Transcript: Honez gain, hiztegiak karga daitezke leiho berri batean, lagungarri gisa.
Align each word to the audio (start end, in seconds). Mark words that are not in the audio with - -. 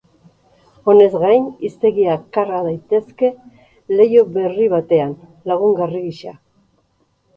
Honez 0.91 1.11
gain, 1.23 1.43
hiztegiak 1.67 2.23
karga 2.37 2.61
daitezke 2.69 3.31
leiho 3.99 4.25
berri 4.39 4.71
batean, 4.75 5.15
lagungarri 5.53 6.03
gisa. 6.11 6.35